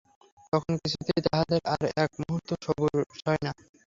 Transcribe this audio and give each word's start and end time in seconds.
তখন 0.53 0.73
কিছুতেই 0.81 1.21
তাহাদের 1.27 1.61
আর 1.73 1.83
এক 1.97 2.11
মুহূর্ত 2.21 2.49
সবুর 2.63 2.91
সয় 3.19 3.39
না। 3.45 3.51